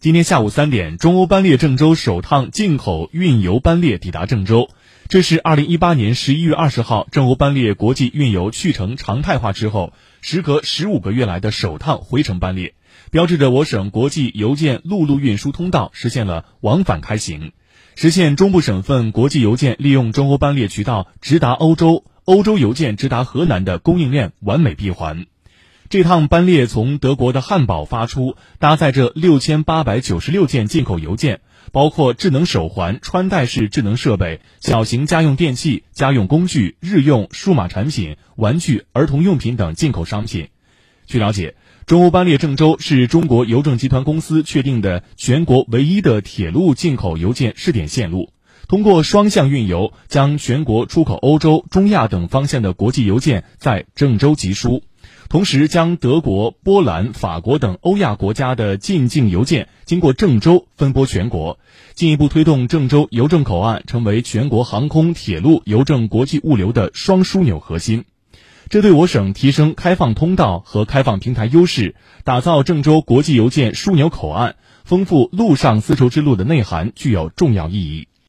[0.00, 4.70] 今天下午三点，中欧班列郑州首趟进口运油班列抵达郑州。
[5.10, 9.92] 这是二零一八年十一月二十号郑欧班列国际运油去程常态化之后，
[10.22, 12.72] 时隔十五个月来的首趟回程班列，
[13.10, 17.52] 标志着我省国际邮件陆路运输通道实现了往返开行，
[17.94, 25.26] 实现中部省份国际邮件利用中欧班列渠道直达欧洲，欧洲邮件直达河南的供应链完美闭环。
[25.90, 31.40] 这趟班列从德国的汉堡发出，搭载着六千八百九十六件进口邮件，
[31.72, 40.50] 包括智能手环、穿戴式智能设备、小型家用电器、家用工具、日用数码产品、玩具、儿童用品等进口商品。
[41.08, 41.56] 据了解，
[41.86, 48.32] 中欧班列郑州是中国邮政集团公司确定的全国唯一的铁路进口邮件试点线路，
[48.68, 54.84] 通过双向运油，将全国出口欧洲、中亚等方向的国际邮件在郑州集疏。
[55.30, 61.60] 同时，将德国、波兰、法国等欧亚国家的进境邮件经过郑州分拨全国，
[61.94, 68.06] 进一步推动郑州邮政口岸成为全国航空、铁路、邮政国际物流的双枢纽核心。
[68.70, 71.94] 这对我省提升开放通道和开放平台优势，
[72.24, 78.08] 打造郑州国际邮件枢纽口岸、丰富陆上丝绸之路的内涵具有重要意义。